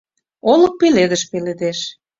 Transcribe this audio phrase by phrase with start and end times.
[0.51, 1.79] Олык пеледыш пеледеш.